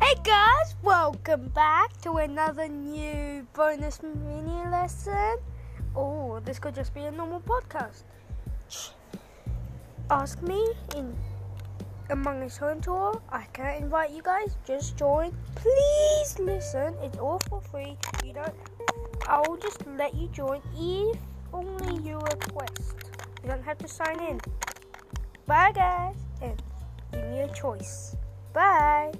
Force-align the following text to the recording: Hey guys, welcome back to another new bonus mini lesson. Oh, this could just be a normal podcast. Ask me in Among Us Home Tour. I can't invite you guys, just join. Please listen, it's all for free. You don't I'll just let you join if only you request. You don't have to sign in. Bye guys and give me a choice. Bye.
Hey 0.00 0.14
guys, 0.24 0.74
welcome 0.82 1.48
back 1.54 1.96
to 2.02 2.18
another 2.18 2.66
new 2.66 3.46
bonus 3.52 4.02
mini 4.02 4.66
lesson. 4.70 5.38
Oh, 5.94 6.40
this 6.44 6.58
could 6.58 6.74
just 6.74 6.92
be 6.94 7.02
a 7.02 7.10
normal 7.10 7.40
podcast. 7.40 8.02
Ask 10.10 10.42
me 10.42 10.66
in 10.96 11.14
Among 12.10 12.42
Us 12.42 12.56
Home 12.56 12.80
Tour. 12.80 13.22
I 13.30 13.44
can't 13.52 13.84
invite 13.84 14.10
you 14.10 14.22
guys, 14.22 14.56
just 14.66 14.96
join. 14.96 15.32
Please 15.54 16.38
listen, 16.40 16.94
it's 17.00 17.18
all 17.18 17.38
for 17.48 17.60
free. 17.60 17.96
You 18.24 18.32
don't 18.32 18.54
I'll 19.28 19.56
just 19.56 19.86
let 19.86 20.14
you 20.14 20.26
join 20.28 20.60
if 20.74 21.18
only 21.52 22.02
you 22.02 22.18
request. 22.18 22.94
You 23.42 23.48
don't 23.50 23.64
have 23.64 23.78
to 23.78 23.88
sign 23.88 24.18
in. 24.20 24.40
Bye 25.46 25.72
guys 25.72 26.16
and 26.42 26.60
give 27.12 27.24
me 27.30 27.40
a 27.40 27.48
choice. 27.54 28.16
Bye. 28.52 29.12